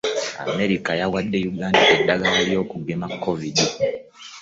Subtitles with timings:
[0.51, 3.65] Amerika yawadde Uganda eddagala lw'okugema kovidi.